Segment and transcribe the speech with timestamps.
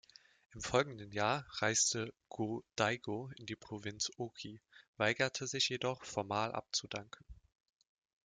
[0.55, 4.59] Im folgenden Jahr reiste Go-Daigo in die Provinz Oki,
[4.97, 7.23] weigerte sich jedoch, formal abzudanken.